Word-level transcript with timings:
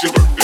shiver. 0.00 0.37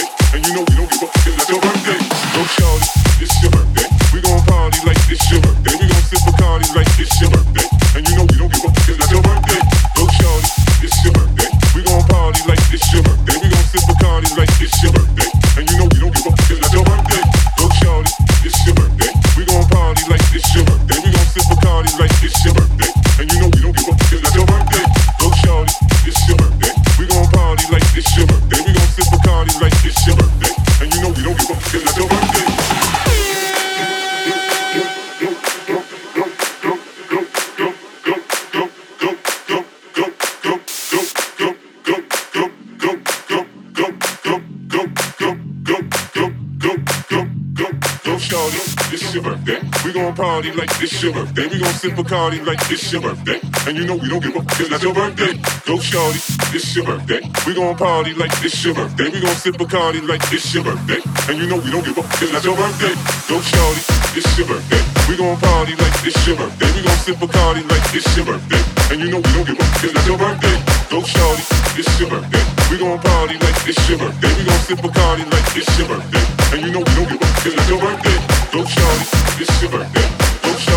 Sip 51.85 52.01
Bacardi 52.01 52.41
like 52.47 52.65
it's 52.73 52.91
your 52.93 53.03
birthday. 53.03 53.39
And 53.69 53.77
you 53.77 53.85
know 53.85 53.97
we 53.97 54.09
don't 54.09 54.23
give 54.25 54.37
up, 54.37 54.49
cause 54.49 54.69
that's 54.71 54.83
your 54.83 54.95
birthday. 54.95 55.37
Go 55.69 55.77
shorty, 55.79 56.17
it's 56.57 56.75
your 56.75 56.85
birthday. 56.87 57.21
We 57.47 57.53
gon' 57.53 57.77
party 57.77 58.15
like 58.15 58.33
it's 58.41 58.57
your 58.65 58.75
birthday. 58.75 59.11
We 59.13 59.21
gon' 59.21 59.37
sip 59.37 59.57
Bacardi 59.57 60.01
like 60.09 60.25
it's 60.33 60.49
your 60.55 60.65
birthday. 60.65 61.01
And 61.29 61.37
you 61.37 61.47
know 61.47 61.61
we 61.61 61.69
don't 61.71 61.85
give 61.85 61.99
up, 61.99 62.09
cause 62.09 62.33
that's 62.33 62.45
your 62.45 62.57
birthday. 62.57 62.95
Go 63.29 63.37
shorty, 63.45 63.83
it's 64.17 64.39
your 64.39 64.47
birthday. 64.49 64.83
We 65.09 65.17
gon' 65.21 65.37
party 65.37 65.75
like 65.77 65.97
it's 66.09 66.27
your 66.27 66.37
birthday. 66.41 66.71
We 66.73 66.81
gon' 66.89 66.99
sip 67.05 67.17
Bacardi 67.21 67.63
like 67.69 67.85
it's 67.93 68.17
your 68.17 68.25
birthday. 68.25 68.63
And 68.89 68.99
you 69.05 69.09
know 69.13 69.21
we 69.21 69.31
don't 69.37 69.45
give 69.45 69.61
up, 69.61 69.71
cause 69.77 69.93
that's 69.93 70.07
your 70.09 70.17
birthday. 70.17 70.57
Go 70.89 70.99
shorty, 71.05 71.45
it's 71.77 72.01
your 72.01 72.09
birthday. 72.09 72.45
We 72.73 72.79
gon' 72.81 72.97
party 72.97 73.37
like 73.45 73.61
it's 73.69 73.83
your 73.89 73.99
birthday. 74.01 74.33
We 74.41 74.43
gon' 74.49 74.63
sip 74.65 74.79
Bacardi 74.81 75.25
like 75.29 75.49
it's 75.53 75.69
your 75.77 75.89
birthday. 75.93 76.25
And 76.57 76.61
you 76.65 76.71
know 76.73 76.81
we 76.81 76.93
don't 76.97 77.09
give 77.13 77.21
up, 77.21 77.33
cause 77.45 77.53
that's 77.53 77.69
your 77.69 77.81
birthday. 77.81 78.17
Go 78.57 78.65
shorty, 78.65 79.05
it's 79.37 79.53
your 79.61 79.71
birthday. 79.71 80.24
It's 80.57 80.71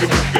your 0.00 0.10
birthday. 0.10 0.35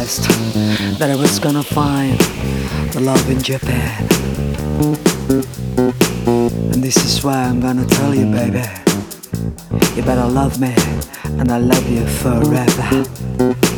Promised 0.00 0.98
that 0.98 1.10
I 1.10 1.16
was 1.16 1.38
gonna 1.38 1.62
find 1.62 2.18
the 2.92 3.00
love 3.00 3.28
in 3.28 3.42
Japan. 3.42 4.08
And 6.72 6.82
this 6.82 6.96
is 7.04 7.22
why 7.22 7.42
I'm 7.44 7.60
gonna 7.60 7.86
tell 7.86 8.14
you, 8.14 8.26
baby. 8.26 8.64
You 9.96 10.02
better 10.02 10.26
love 10.26 10.60
me, 10.60 10.74
and 11.38 11.50
I 11.52 11.58
love 11.58 11.88
you 11.88 12.06
forever. 12.06 13.69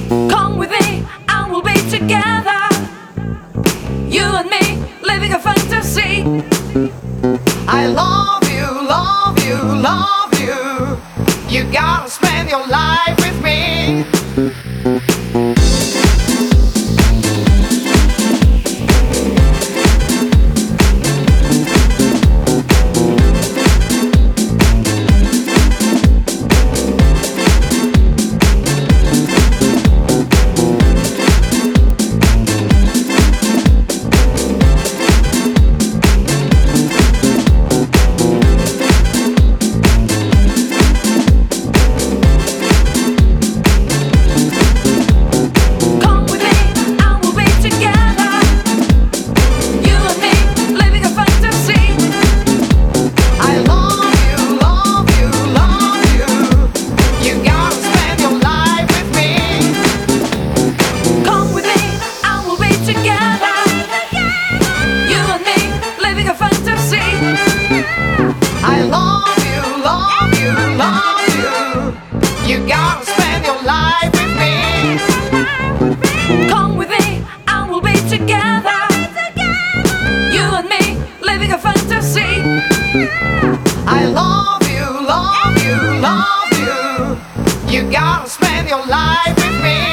life 88.92 89.34
with 89.36 89.62
me. 89.64 89.91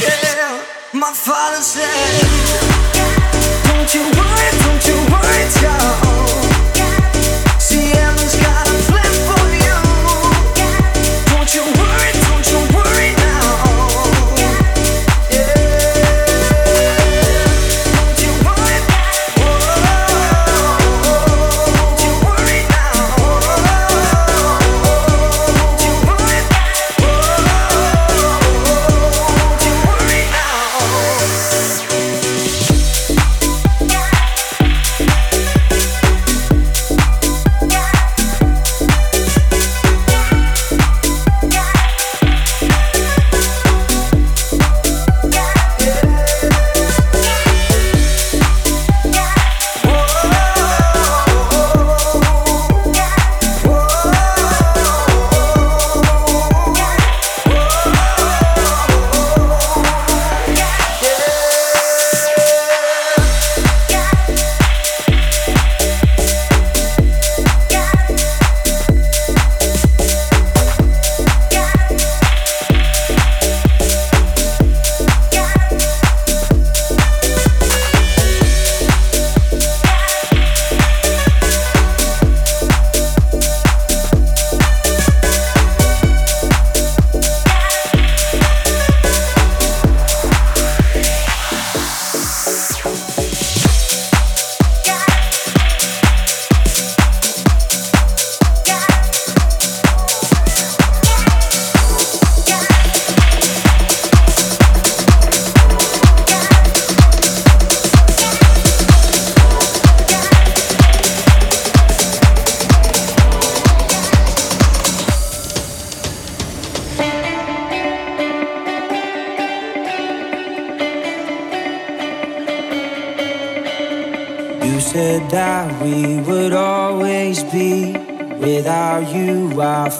Yeah. 0.02 1.00
My 1.00 1.12
father 1.12 1.62
said. 1.62 2.33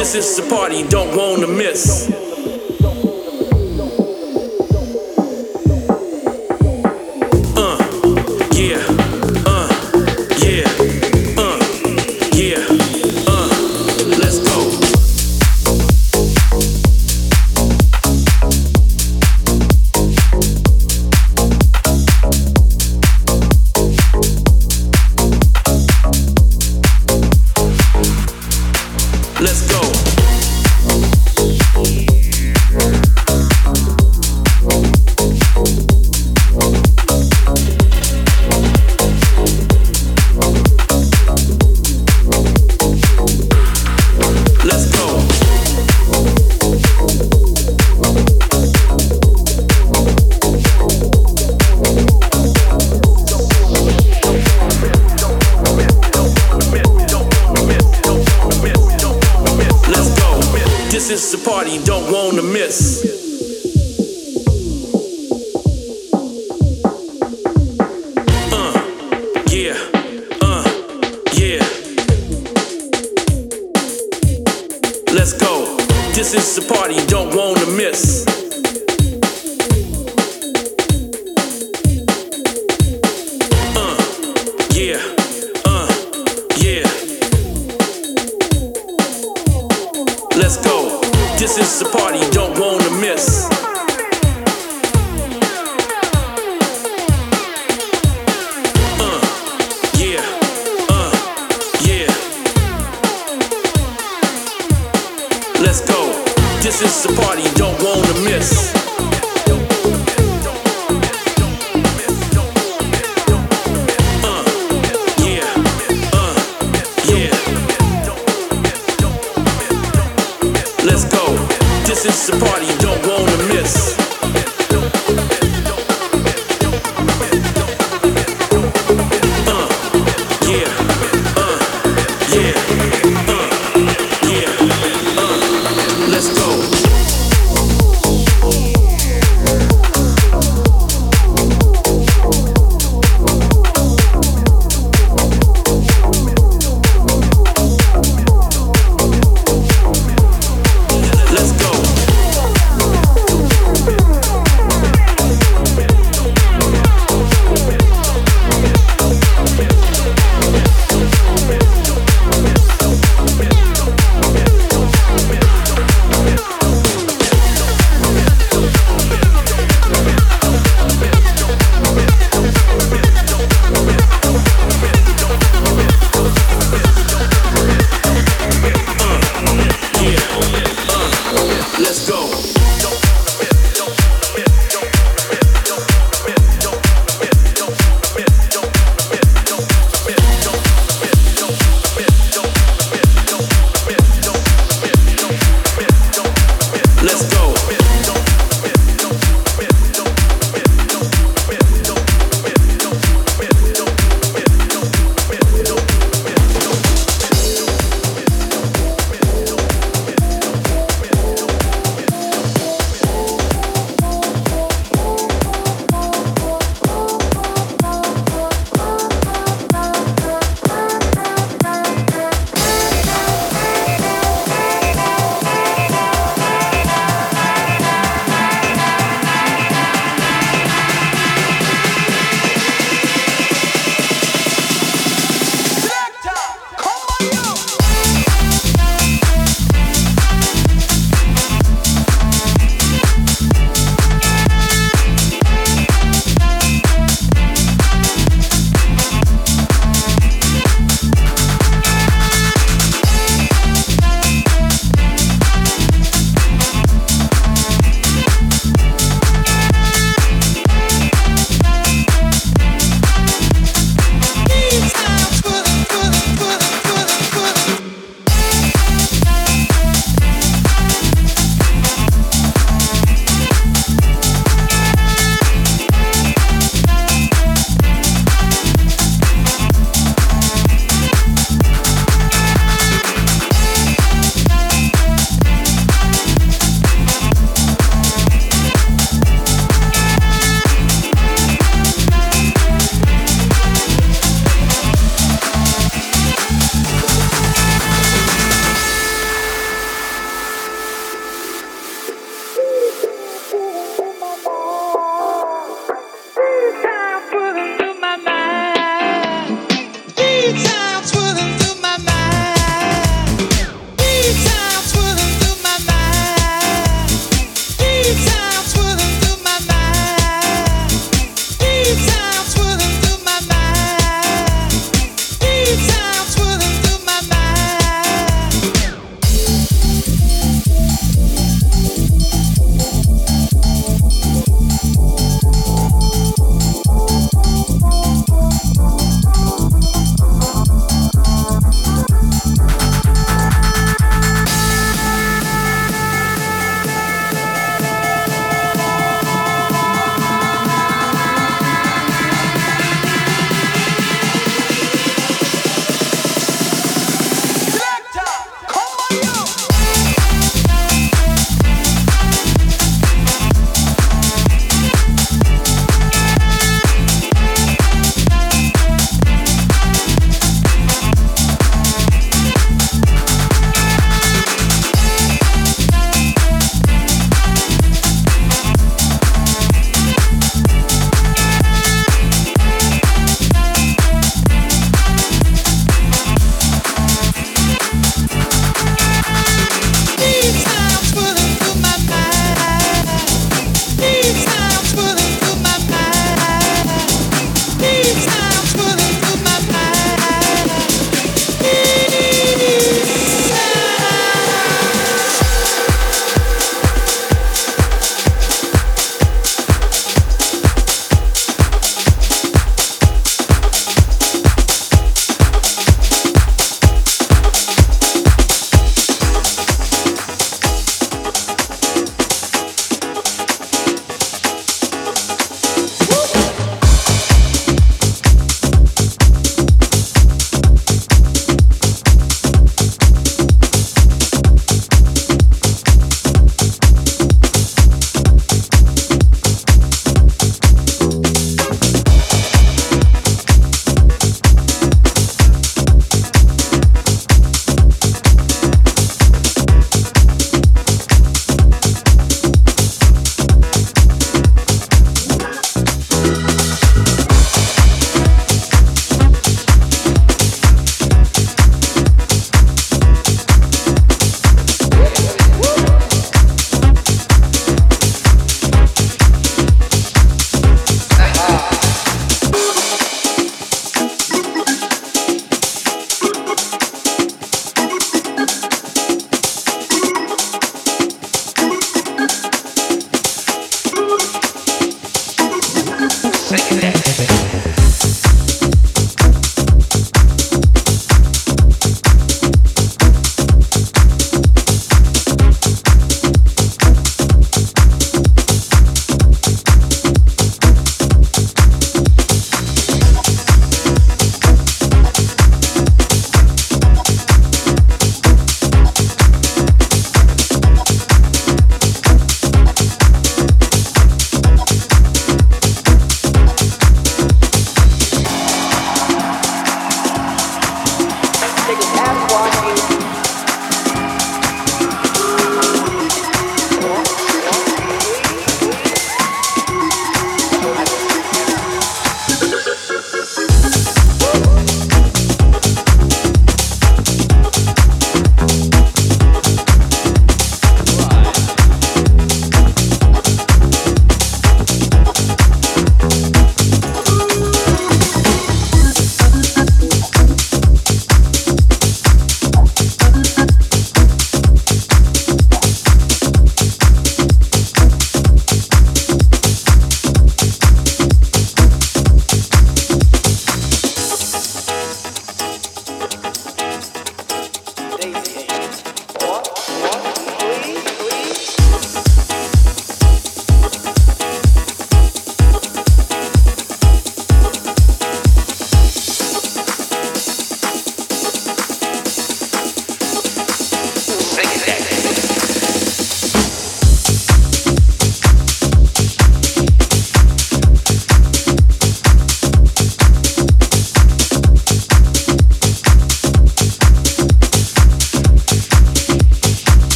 This 0.00 0.14
is 0.14 0.34
the 0.34 0.48
party 0.48 0.76
you 0.76 0.88
don't 0.88 1.14
wanna 1.14 1.46
miss. 1.46 2.08